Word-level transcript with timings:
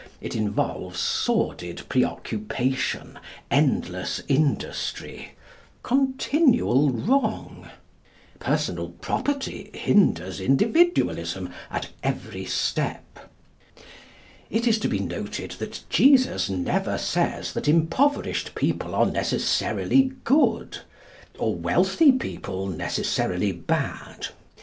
It 0.19 0.35
involves 0.35 0.99
sordid 0.99 1.83
preoccupation, 1.87 3.19
endless 3.51 4.19
industry, 4.27 5.33
continual 5.83 6.89
wrong. 6.89 7.69
Personal 8.39 8.89
property 8.89 9.69
hinders 9.75 10.41
Individualism 10.41 11.51
at 11.69 11.89
every 12.01 12.45
step.' 12.45 13.29
It 14.49 14.65
is 14.65 14.79
to 14.79 14.87
be 14.87 14.97
noted 14.97 15.51
that 15.59 15.83
Jesus 15.91 16.49
never 16.49 16.97
says 16.97 17.53
that 17.53 17.67
impoverished 17.67 18.55
people 18.55 18.95
are 18.95 19.05
necessarily 19.05 20.13
good, 20.23 20.79
or 21.37 21.53
wealthy 21.53 22.11
people 22.11 22.65
necessarily 22.65 23.51
bad. 23.51 24.29